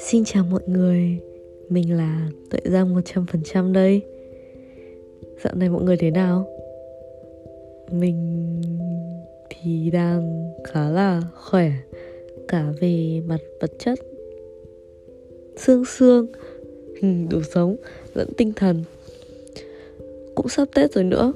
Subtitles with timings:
[0.00, 1.18] Xin chào mọi người,
[1.68, 4.02] mình là Tuệ Giang 100% đây.
[5.44, 6.46] Dạo này mọi người thế nào?
[7.90, 8.42] Mình
[9.50, 11.72] thì đang khá là khỏe
[12.48, 13.98] Cả về mặt vật chất
[15.56, 16.26] Xương xương
[17.02, 17.76] ừ, Đủ sống
[18.14, 18.84] lẫn tinh thần.
[20.34, 21.32] Cũng sắp Tết rồi nữa.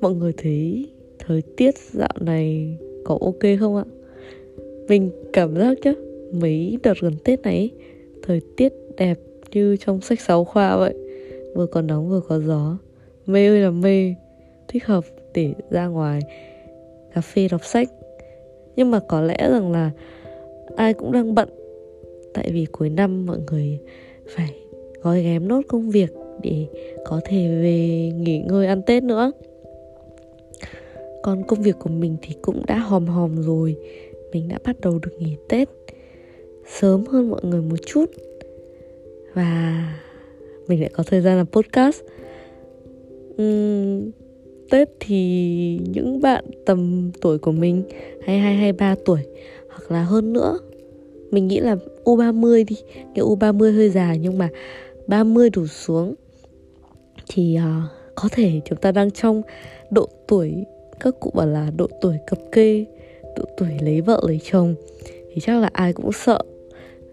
[0.00, 0.86] Mọi người thấy
[1.26, 3.84] thời tiết dạo này có ok không ạ?
[4.88, 5.94] Mình cảm giác chứ
[6.32, 7.70] mấy đợt gần Tết này
[8.22, 9.18] thời tiết đẹp
[9.52, 10.94] như trong sách giáo khoa vậy.
[11.54, 12.78] Vừa có nóng vừa có gió.
[13.26, 14.14] Mê ơi là mê.
[14.68, 16.20] Thích hợp để ra ngoài
[17.14, 17.88] cà phê đọc sách.
[18.76, 19.90] Nhưng mà có lẽ rằng là
[20.76, 21.48] ai cũng đang bận.
[22.34, 23.78] Tại vì cuối năm mọi người
[24.36, 24.54] phải
[25.02, 26.12] gói ghém nốt công việc
[26.42, 26.66] để
[27.04, 29.32] có thể về nghỉ ngơi ăn tết nữa
[31.24, 33.76] còn công việc của mình thì cũng đã hòm hòm rồi.
[34.32, 35.68] Mình đã bắt đầu được nghỉ tết
[36.66, 38.04] sớm hơn mọi người một chút.
[39.34, 39.84] Và
[40.68, 42.02] mình lại có thời gian làm podcast.
[43.42, 44.10] Uhm,
[44.70, 47.82] Tết thì những bạn tầm tuổi của mình
[48.26, 49.20] 22, 23 tuổi
[49.68, 50.58] Hoặc là hơn nữa
[51.30, 54.48] Mình nghĩ là U30 đi Cái U30 hơi già nhưng mà
[55.06, 56.14] 30 đủ xuống
[57.28, 59.42] Thì uh, có thể chúng ta đang trong
[59.90, 60.64] độ tuổi
[61.00, 62.84] các cụ bảo là độ tuổi cập kê,
[63.36, 64.74] Độ tuổi lấy vợ lấy chồng.
[65.32, 66.38] Thì chắc là ai cũng sợ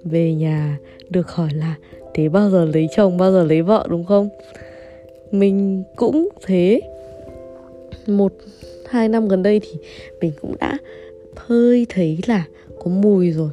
[0.03, 0.77] về nhà
[1.09, 1.75] được hỏi là
[2.13, 3.87] thế bao giờ lấy chồng, bao giờ lấy vợ?
[3.89, 4.29] đúng không?
[5.31, 6.81] Mình cũng thế.
[8.07, 8.33] Một,
[8.89, 9.79] hai năm gần đây thì
[10.21, 10.77] mình cũng đã
[11.35, 12.45] hơi thấy là
[12.79, 13.49] có mùi rồi,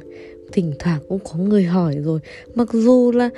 [0.51, 2.19] thỉnh thoảng cũng có người hỏi rồi.
[2.55, 3.29] Mặc dù là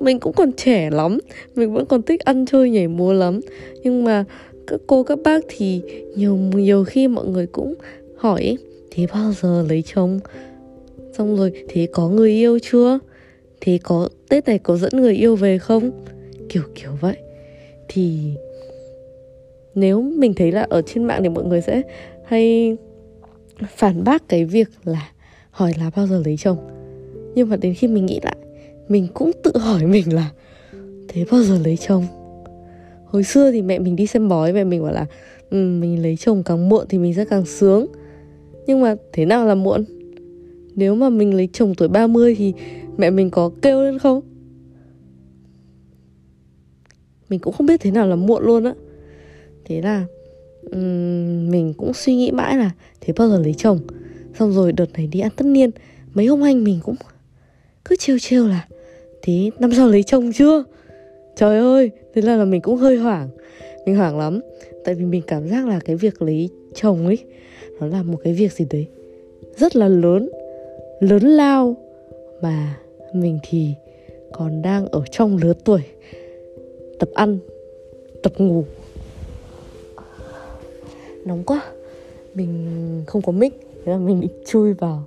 [0.00, 1.18] mình cũng còn trẻ lắm,
[1.54, 3.40] mình vẫn còn thích ăn chơi nhảy múa lắm.
[3.82, 4.24] Nhưng mà
[4.66, 5.82] các cô, các bác thì
[6.16, 7.74] nhiều nhiều khi mọi người cũng
[8.16, 8.56] hỏi
[8.90, 10.20] thế bao giờ lấy chồng?
[11.12, 12.98] Xong rồi, thế có người yêu chưa?
[13.60, 15.90] Thế có, tết này có dẫn người yêu về không?
[16.48, 17.16] Kiểu kiểu vậy.
[17.88, 18.18] Thì
[19.74, 21.82] nếu mình thấy là ở trên mạng thì mọi người sẽ
[22.24, 22.76] hay
[23.76, 25.10] phản bác cái việc là
[25.50, 26.56] hỏi là bao giờ lấy chồng.
[27.34, 28.36] Nhưng mà đến khi mình nghĩ lại,
[28.88, 30.30] mình cũng tự hỏi mình là
[31.08, 32.06] thế bao giờ lấy chồng?
[33.14, 35.06] Hồi xưa thì mẹ mình đi xem bói mẹ mình bảo là
[35.50, 37.86] um, mình lấy chồng càng muộn thì mình sẽ càng sướng.
[38.66, 39.84] Nhưng mà thế nào là muộn?
[40.74, 42.52] Nếu mà mình lấy chồng tuổi 30 thì
[42.96, 44.20] mẹ mình có kêu lên không?
[47.28, 48.74] Mình cũng không biết thế nào là muộn luôn á.
[49.64, 50.06] Thế là
[50.72, 52.70] um, Mình cũng suy nghĩ mãi là
[53.00, 53.78] Thế bao giờ lấy chồng?
[54.38, 55.70] Xong rồi đợt này đi ăn tất niên
[56.14, 56.96] Mấy ông anh mình cũng
[57.84, 58.68] cứ trêu trêu là
[59.22, 60.64] Thế năm sau lấy chồng chưa?
[61.36, 61.90] Trời ơi!
[62.14, 63.28] Thế là, là mình cũng hơi hoảng.
[63.86, 64.40] Mình hoảng lắm.
[64.84, 67.18] Tại vì mình cảm giác là cái việc lấy chồng ấy
[67.80, 68.86] Nó là một cái việc gì đấy
[69.56, 70.28] Rất là lớn
[71.00, 71.76] lớn lao
[72.42, 72.76] mà
[73.14, 73.68] mình thì
[74.32, 75.80] còn đang ở trong lứa tuổi
[76.98, 77.38] tập ăn
[78.22, 78.64] tập ngủ.
[81.24, 81.62] Nóng quá.
[82.34, 82.68] Mình
[83.06, 83.52] không có mic
[83.84, 85.02] thế là mình định chui vào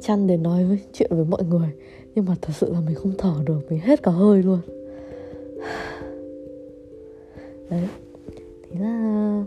[0.00, 1.68] chăn để nói với chuyện với mọi người.
[2.14, 4.60] Nhưng mà thật sự là mình không thở được mình hết cả hơi luôn
[7.70, 7.88] đấy.
[8.70, 9.44] Thế là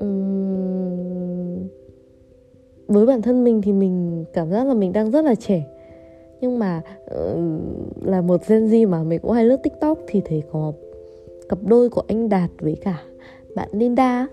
[0.00, 1.68] um,
[2.88, 5.66] với bản thân mình thì mình cảm giác là mình đang rất là trẻ.
[6.40, 7.38] Nhưng mà uh,
[8.06, 10.72] là một Gen Z mà mình cũng hay lướt tiktok thì thấy có
[11.48, 13.02] cặp đôi của anh Đạt với cả
[13.54, 14.26] bạn Linda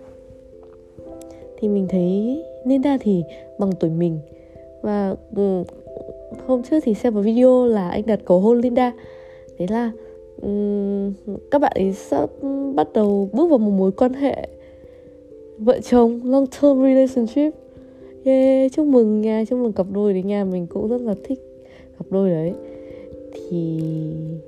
[1.57, 3.23] thì mình thấy Linda thì
[3.59, 4.19] bằng tuổi mình.
[4.81, 5.63] Và um,
[6.47, 8.94] hôm trước thì xem một video là anh Đạt cầu hôn Linda.
[9.57, 9.91] Thế là
[10.41, 11.13] um,
[11.52, 12.29] các bạn ấy sắp
[12.75, 14.47] bắt đầu bước vào một mối quan hệ
[15.57, 17.53] vợ chồng long term relationship.
[18.24, 21.40] Yeah, chúc mừng nha chúc mừng cặp đôi đấy nha mình cũng rất là thích
[21.97, 22.53] cặp đôi đấy.
[23.34, 23.80] Thì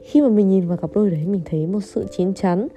[0.04, 2.68] khi mà mình nhìn vào cặp đôi đấy mình thấy một sự chín chắn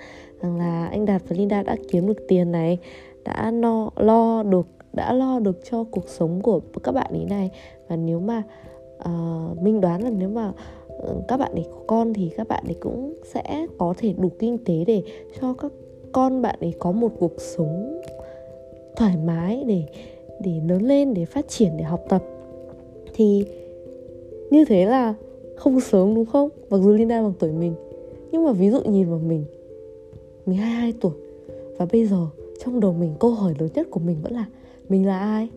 [0.42, 2.78] rằng là anh Đạt và Linda đã kiếm được tiền này
[3.24, 7.50] đã no, lo được đã lo được cho cuộc sống của các bạn ý này.
[7.88, 8.42] Và nếu mà
[8.98, 10.52] uh, mình đoán là nếu mà
[11.28, 14.58] các bạn ấy có con thì các bạn ấy cũng sẽ có thể đủ kinh
[14.64, 15.02] tế để
[15.40, 15.72] cho các
[16.12, 18.00] con bạn ấy có một cuộc sống
[18.96, 19.82] thoải mái để
[20.40, 22.22] để lớn lên, để phát triển, để học tập.
[23.14, 23.44] Thì
[24.50, 25.14] như thế là
[25.56, 26.48] không sớm đúng không?
[26.70, 27.74] Mặc dù Linda bằng tuổi mình,
[28.32, 29.44] nhưng mà ví dụ nhìn vào mình
[30.46, 31.12] mình 22 tuổi,
[31.78, 32.26] và bây giờ
[32.64, 34.44] trong đầu mình câu hỏi lớn nhất của mình vẫn là,
[34.88, 35.48] mình là ai?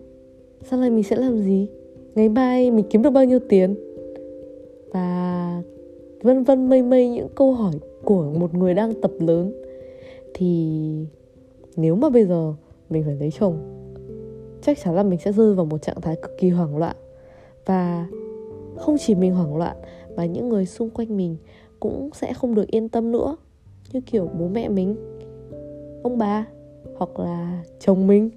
[0.70, 1.68] Sau này mình sẽ làm gì?
[2.16, 3.76] Ngày mai mình kiếm được bao nhiêu tiền?
[4.92, 5.64] Và
[6.22, 9.54] vân vân mây mây những câu hỏi của một người đang tập lớn.
[10.34, 11.06] Thì
[11.76, 12.54] nếu mà bây giờ
[12.90, 13.58] mình phải lấy chồng,
[14.62, 16.96] chắc chắn là mình sẽ rơi vào một trạng thái cực kỳ hoảng loạn.
[17.66, 18.08] Và
[18.78, 19.78] không chỉ mình hoảng loạn,
[20.16, 21.36] mà những người xung quanh mình
[21.80, 23.38] cũng sẽ không được yên tâm nữa.
[23.94, 24.96] Như kiểu bố mẹ mình,
[26.04, 26.46] ông bà,
[26.96, 28.30] hoặc là chồng mình.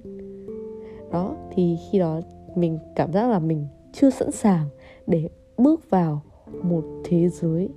[1.12, 2.20] Đó, thì khi đó
[2.54, 4.66] mình cảm giác là mình chưa sẵn sàng
[5.06, 6.22] để bước vào
[6.62, 7.68] một thế giới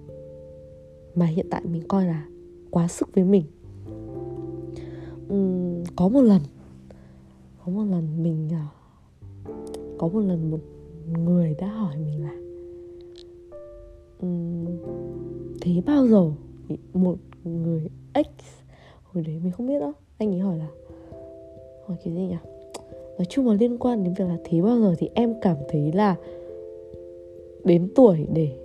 [1.16, 2.28] mà hiện tại mình coi là
[2.72, 3.46] quá sức với mình.
[5.34, 6.42] Uhm, có một lần
[7.66, 8.68] có một lần mình à,
[9.98, 10.60] có một lần một
[11.26, 12.36] người đã hỏi mình là
[14.22, 14.66] um,
[15.62, 16.32] thế bao giờ
[16.94, 18.28] một người ex?
[19.04, 20.68] Hồi đấy mình không biết đó anh ấy hỏi là
[21.86, 22.36] hỏi cái gì nhỉ?
[23.18, 25.92] Nói chung là liên quan đến việc là thế bao giờ thì em cảm thấy
[25.92, 26.16] là
[27.64, 28.65] đến tuổi để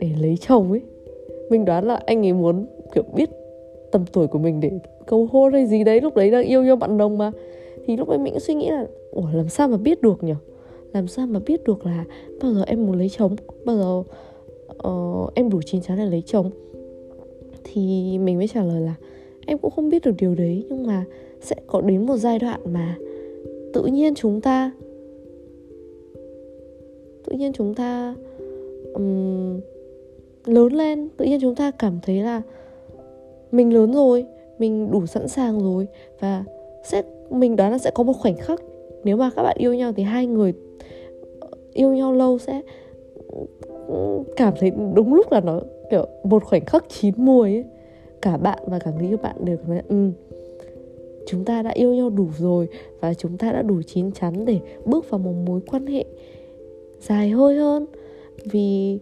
[0.00, 0.80] để lấy chồng ấy.
[1.50, 3.30] Mình đoán là anh ấy muốn kiểu biết
[3.92, 4.70] tầm tuổi của mình để
[5.06, 7.32] cầu hôn hay gì đấy lúc đấy đang yêu nhau bạn đồng mà.
[7.86, 10.34] Thì lúc đấy mình cũng suy nghĩ là ủa làm sao mà biết được nhỉ?
[10.92, 12.04] Làm sao mà biết được là
[12.42, 13.36] bao giờ em muốn lấy chồng?
[13.64, 14.02] Bao giờ
[14.88, 16.50] uh, em đủ chín chắn để lấy chồng?
[17.64, 18.94] Thì mình mới trả lời là
[19.46, 21.04] em cũng không biết được điều đấy nhưng mà
[21.40, 22.96] sẽ có đến một giai đoạn mà
[23.74, 24.72] tự nhiên chúng ta
[27.24, 28.14] tự nhiên chúng ta
[28.94, 29.60] um,
[30.44, 32.42] lớn lên, tự nhiên chúng ta cảm thấy là
[33.52, 34.26] mình lớn rồi,
[34.58, 35.86] mình đủ sẵn sàng rồi
[36.20, 36.44] và
[36.84, 38.62] sẽ, mình đoán là sẽ có một khoảnh khắc
[39.04, 40.52] nếu mà các bạn yêu nhau thì hai người
[41.72, 42.60] yêu nhau lâu sẽ
[44.36, 45.60] cảm thấy đúng lúc là nó
[45.90, 47.64] kiểu một khoảnh khắc chín mùi ấy.
[48.22, 50.10] Cả bạn và cả người yêu bạn đều cảm thấy ừ
[51.26, 52.68] chúng ta đã yêu nhau đủ rồi
[53.00, 56.04] và chúng ta đã đủ chín chắn để bước vào một mối quan hệ
[57.00, 57.86] dài hơi hơn.
[58.44, 58.98] Vì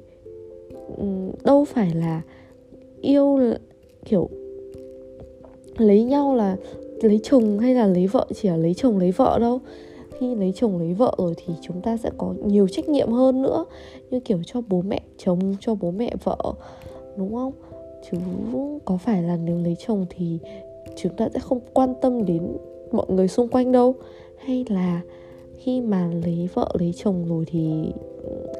[0.97, 1.05] Ừ,
[1.45, 2.23] đâu phải là
[3.01, 3.39] yêu
[4.05, 4.29] kiểu,
[5.77, 6.57] lấy nhau là
[7.03, 9.61] lấy chồng hay là lấy vợ, chỉ là lấy chồng lấy vợ đâu.
[10.19, 13.43] Khi lấy chồng lấy vợ rồi thì chúng ta sẽ có nhiều trách nhiệm hơn
[13.43, 13.65] nữa,
[14.11, 16.39] như kiểu cho bố mẹ chồng, cho bố mẹ vợ,
[17.17, 17.53] đúng không?
[18.11, 18.19] Chứ
[18.85, 20.39] có phải là nếu lấy chồng thì
[20.97, 22.57] chúng ta sẽ không quan tâm đến
[22.93, 23.95] mọi người xung quanh đâu.
[24.37, 25.01] Hay là
[25.59, 27.93] khi mà lấy vợ, lấy chồng rồi thì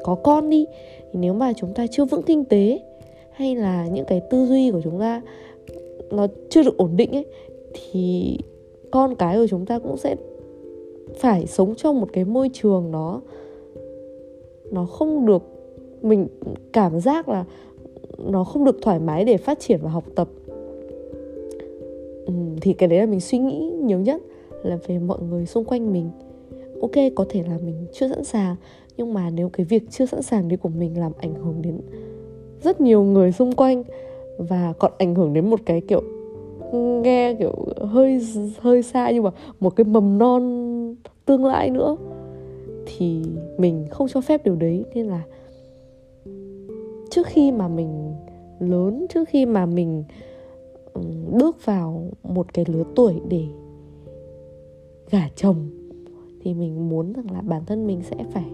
[0.03, 0.65] có con đi
[1.11, 2.79] thì nếu mà chúng ta chưa vững kinh tế
[3.31, 5.21] hay là những cái tư duy của chúng ta
[6.11, 7.25] nó chưa được ổn định ấy
[7.73, 8.37] thì
[8.91, 10.15] con cái của chúng ta cũng sẽ
[11.15, 13.21] phải sống trong một cái môi trường nó
[14.71, 15.43] nó không được
[16.01, 16.27] mình
[16.73, 17.45] cảm giác là
[18.17, 20.29] nó không được thoải mái để phát triển và học tập.
[22.25, 24.21] Ừ, thì cái đấy là mình suy nghĩ nhiều nhất
[24.63, 26.09] là về mọi người xung quanh mình.
[26.81, 28.55] Ok có thể là mình chưa sẵn sàng
[28.99, 31.79] nhưng mà nếu cái việc chưa sẵn sàng đấy của mình làm ảnh hưởng đến
[32.61, 33.83] rất nhiều người xung quanh
[34.37, 36.03] và còn ảnh hưởng đến một cái kiểu
[36.73, 38.21] nghe kiểu hơi
[38.59, 41.97] hơi xa nhưng mà một cái mầm non tương lai nữa,
[42.85, 43.21] thì
[43.57, 44.85] mình không cho phép điều đấy.
[44.93, 45.23] Nên là
[47.09, 48.13] trước khi mà mình
[48.59, 50.03] lớn, trước khi mà mình
[50.93, 51.01] ừ,
[51.31, 53.43] bước vào một cái lứa tuổi để
[55.11, 55.69] gả chồng,
[56.41, 58.45] thì mình muốn rằng là bản thân mình sẽ phải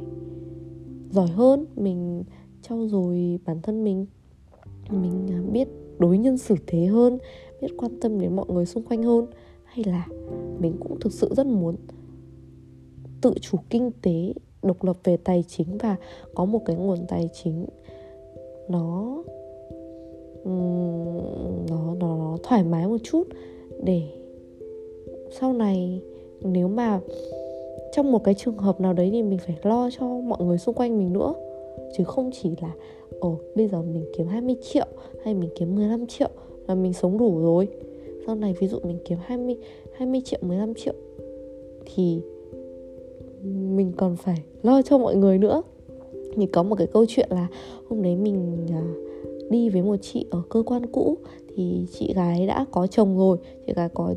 [1.12, 2.24] giỏi hơn mình
[2.62, 4.06] trau dồi bản thân mình.
[4.90, 5.68] Mình à, biết
[6.00, 7.18] đối nhân xử thế hơn
[7.62, 9.26] biết quan tâm đến mọi người xung quanh hơn.
[9.64, 10.08] Hay là
[10.60, 11.76] mình cũng thực sự rất muốn
[13.22, 15.96] tự chủ kinh tế độc lập về tài chính và
[16.36, 17.66] có một cái nguồn tài chính
[18.70, 19.18] nó
[20.46, 23.24] nó nó, nó thoải mái một chút
[23.84, 24.02] để
[25.40, 26.02] sau này
[26.42, 27.00] nếu mà
[27.96, 30.76] trong một cái trường hợp nào đấy thì mình phải lo cho mọi người xung
[30.76, 31.34] quanh mình nữa.
[31.98, 32.72] Chứ không chỉ là,
[33.20, 34.86] ồ, bây giờ mình kiếm 20 triệu,
[35.24, 36.30] hay mình kiếm 15 triệu
[36.68, 37.68] là mình sống đủ rồi.
[38.26, 39.56] Sau này ví dụ mình kiếm 20
[39.98, 40.94] 20 triệu 15 triệu
[41.86, 42.22] thì
[43.76, 45.62] mình còn phải lo cho mọi người nữa.
[46.36, 47.48] Thì có một cái câu chuyện là
[47.90, 48.84] hôm đấy mình à,
[49.50, 51.18] đi với một chị ở cơ quan cũ
[51.56, 53.38] thì chị gái đã có chồng rồi,
[53.68, 54.14] chị gái có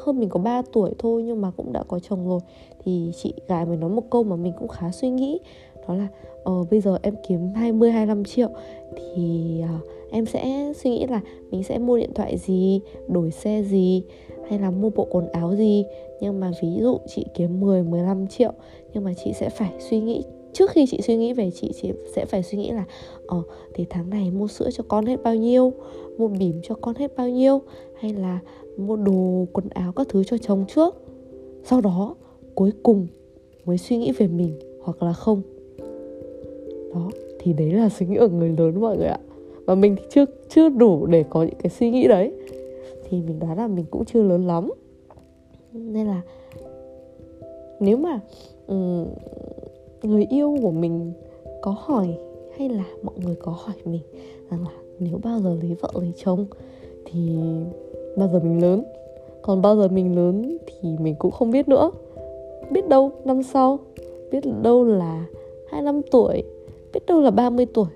[0.00, 2.40] hơn mình có 3 tuổi thôi nhưng mà cũng đã có chồng rồi.
[2.84, 5.40] Thì chị gái mới nói một câu mà mình cũng khá suy nghĩ.
[5.88, 6.08] Đó là
[6.44, 8.48] ờ bây giờ em kiếm 20 25 triệu
[8.96, 11.20] thì uh, em sẽ suy nghĩ là
[11.50, 14.02] mình sẽ mua điện thoại gì, đổi xe gì
[14.48, 15.84] hay là mua bộ quần áo gì.
[16.20, 18.52] Nhưng mà ví dụ chị kiếm 10 15 triệu
[18.94, 20.22] nhưng mà chị sẽ phải suy nghĩ
[20.54, 22.84] trước khi chị suy nghĩ về chị chị sẽ phải suy nghĩ là
[23.26, 23.42] ờ
[23.74, 25.72] thì tháng này mua sữa cho con hết bao nhiêu?
[26.18, 27.62] Mua bỉm cho con hết bao nhiêu?
[28.04, 28.38] Hay là
[28.76, 30.94] mua đồ quần áo các thứ cho chồng trước.
[31.64, 32.14] Sau đó
[32.54, 33.06] cuối cùng
[33.64, 35.42] mới suy nghĩ về mình hoặc là không.
[36.94, 39.18] Đó thì đấy là suy nghĩ ở người lớn mọi người ạ.
[39.66, 42.32] Và mình thì chưa chưa đủ để có những cái suy nghĩ đấy.
[43.08, 44.70] Thì mình đoán là mình cũng chưa lớn lắm.
[45.72, 46.22] Nên là
[47.80, 48.20] nếu mà
[48.66, 49.06] um,
[50.02, 51.12] người yêu của mình
[51.62, 52.18] có hỏi
[52.58, 54.02] hay là mọi người có hỏi mình
[54.50, 56.46] rằng là nếu bao giờ lấy vợ lấy chồng
[57.04, 57.36] thì
[58.16, 58.84] bao giờ mình lớn?
[59.42, 61.90] Còn bao giờ mình lớn thì mình cũng không biết nữa.
[62.70, 63.78] Biết đâu năm sau,
[64.30, 65.26] biết đâu là
[65.68, 66.42] 25 tuổi,
[66.92, 67.88] biết đâu là 30 tuổi.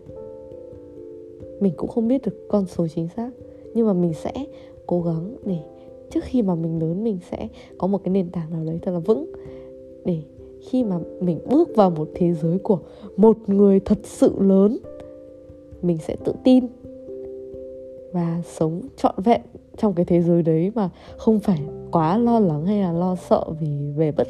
[1.60, 3.30] Mình cũng không biết được con số chính xác,
[3.74, 4.32] nhưng mà mình sẽ
[4.86, 5.58] cố gắng để
[6.10, 7.48] trước khi mà mình lớn mình sẽ
[7.78, 9.32] có một cái nền tảng nào đấy thật là vững,
[10.04, 10.18] để
[10.60, 12.78] khi mà mình bước vào một thế giới của
[13.16, 14.78] một người thật sự lớn,
[15.82, 16.64] mình sẽ tự tin
[18.12, 19.40] và sống trọn vẹn
[19.78, 21.60] trong cái thế giới đấy mà không phải
[21.92, 24.28] quá lo lắng hay là lo sợ vì về bất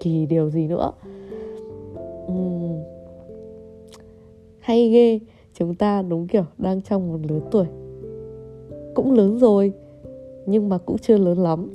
[0.00, 0.92] kỳ điều gì nữa.
[2.32, 2.82] Uhm.
[4.60, 5.18] hay ghê,
[5.54, 7.66] chúng ta đúng kiểu đang trong một lứa tuổi
[8.94, 9.72] cũng lớn rồi,
[10.46, 11.70] nhưng mà cũng chưa lớn lắm.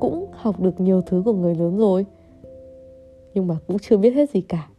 [0.00, 2.06] Cũng học được nhiều thứ của người lớn rồi,
[3.34, 4.70] nhưng mà cũng chưa biết hết gì cả.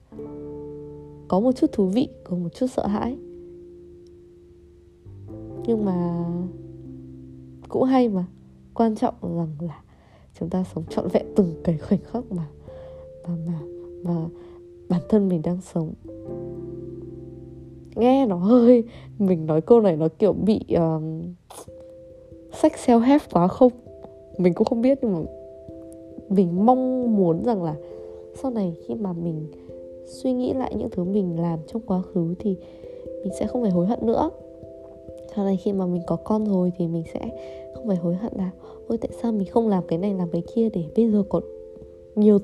[1.27, 3.17] Có một chút thú vị, có một chút sợ hãi.
[5.67, 6.25] Nhưng mà
[7.69, 8.25] cũng hay mà.
[8.73, 9.81] Quan trọng rằng là
[10.39, 12.47] chúng ta sống trọn vẹn từng cái khoảnh khắc mà
[13.27, 13.59] mà mà
[14.03, 14.25] mà
[14.89, 15.93] bản thân mình đang sống.
[17.95, 18.83] Nghe nó hơi
[19.19, 21.03] mình nói câu này nó kiểu bị uh,
[22.53, 23.71] sách self help quá không?
[24.37, 25.19] Mình cũng không biết nhưng mà
[26.29, 27.75] mình mong muốn rằng là
[28.41, 29.51] sau này khi mà mình
[30.05, 32.57] suy nghĩ lại những thứ mình làm trong quá khứ thì
[33.23, 34.29] mình sẽ không phải hối hận nữa.
[35.35, 37.19] Sau này khi mà mình có con rồi thì mình sẽ
[37.79, 38.51] không phải hối hận là
[38.87, 41.41] ôi tại sao mình không làm cái này làm cái kia để bây giờ có
[42.15, 42.39] nhiều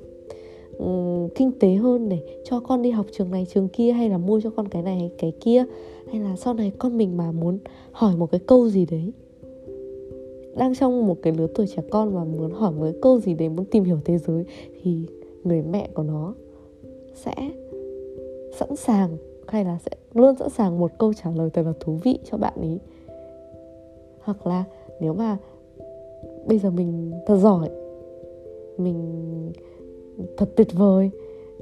[0.77, 4.17] um, kinh tế hơn để cho con đi học trường này trường kia hay là
[4.17, 5.65] mua cho con cái này hay cái kia?
[6.11, 7.59] Hay là sau này con mình mà muốn
[7.91, 9.13] hỏi một cái câu gì đấy?
[10.57, 13.33] Đang trong một cái lứa tuổi trẻ con mà muốn hỏi một cái câu gì
[13.33, 14.45] đấy muốn tìm hiểu thế giới
[14.81, 15.01] thì
[15.43, 16.33] người mẹ của nó
[17.15, 17.33] sẽ
[18.57, 21.99] sẵn sàng hay là sẽ luôn sẵn sàng một câu trả lời thật là thú
[22.03, 22.79] vị cho bạn ấy
[24.19, 24.63] hoặc là
[24.99, 25.37] nếu mà
[26.45, 27.69] bây giờ mình thật giỏi,
[28.77, 29.51] mình
[30.37, 31.09] thật tuyệt vời,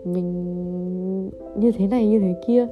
[0.04, 2.68] mình như thế này, như thế kia,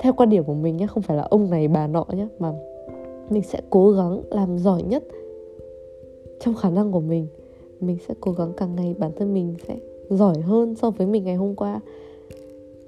[0.00, 2.52] theo quan điểm của mình nhé không phải là ông này, bà nọ nhé mà
[3.30, 5.04] mình sẽ cố gắng làm giỏi nhất
[6.40, 7.26] trong khả năng của mình.
[7.80, 9.76] Mình sẽ cố gắng càng ngày bản thân mình sẽ
[10.10, 11.80] giỏi hơn so với mình ngày hôm qua.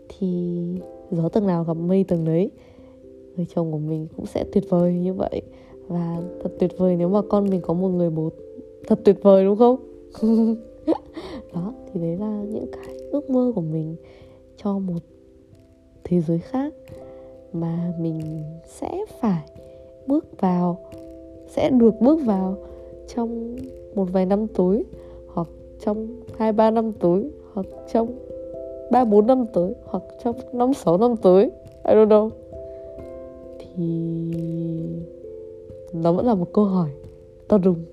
[0.08, 0.56] Thì
[1.10, 2.50] gió tầng nào gặp mây tầng đấy
[3.36, 5.42] người chồng của mình cũng sẽ tuyệt vời như vậy
[5.88, 8.30] và thật tuyệt vời nếu mà con mình có một người bố
[8.86, 9.76] thật tuyệt vời, đúng không?
[11.54, 13.96] Đó, thì đấy là những cái ước mơ của mình
[14.56, 14.98] cho một
[16.04, 16.74] thế giới khác
[17.52, 18.20] mà mình
[18.66, 19.42] sẽ phải
[20.06, 20.78] bước vào,
[21.48, 22.56] sẽ được bước vào
[23.14, 23.56] trong
[23.94, 24.84] một vài năm tới,
[25.34, 25.48] hoặc
[25.80, 26.06] trong
[26.38, 28.08] hai, ba năm tới, hoặc trong
[28.90, 31.50] ba, bốn năm tới, hoặc trong năm, sáu năm tới.
[31.84, 32.30] I don't know.
[33.58, 34.12] Thì
[35.92, 36.90] nó vẫn là một câu hỏi
[37.48, 37.84] to đùng.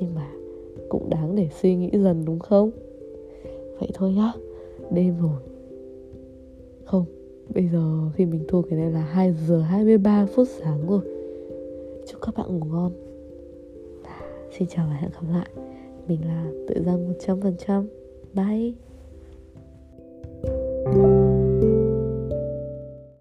[0.00, 0.32] Nhưng mà
[0.88, 2.70] cũng đáng để suy nghĩ dần đúng không?
[3.80, 4.32] Vậy thôi nhá,
[4.90, 5.40] đêm rồi.
[6.84, 7.04] Không,
[7.54, 11.00] bây giờ khi mình thu cái này là 2 giờ 23 phút sáng rồi.
[12.06, 12.92] Chúc các bạn ngủ ngon.
[14.58, 15.48] Xin chào và hẹn gặp lại.
[16.08, 17.84] Mình là tự dân 100%
[18.34, 18.89] bye.